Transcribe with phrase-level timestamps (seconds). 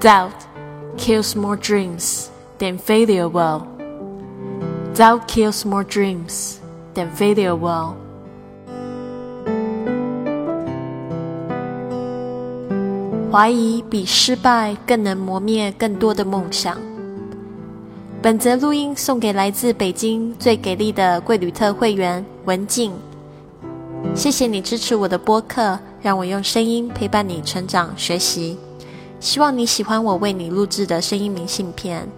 [0.00, 0.32] Doubt
[0.96, 3.66] kills more dreams than failure will.
[4.94, 6.56] Doubt kills more dreams
[6.94, 7.92] than failure will.
[13.30, 16.78] 怀疑比失败更能磨灭更多的梦想。
[18.22, 22.90] 本则录音送给来自北京最给力的贵旅特会员文静。
[24.14, 28.56] 谢谢你支持我的播客，让我用声音陪伴你成长学习。
[29.20, 32.08] 希望你喜欢我为你录制的声音明信片。